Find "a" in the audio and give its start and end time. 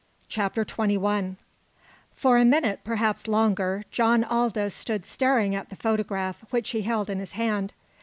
2.39-2.43